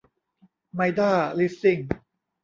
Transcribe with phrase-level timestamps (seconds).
[0.73, 1.79] ไมด้า ลิสซิ่ง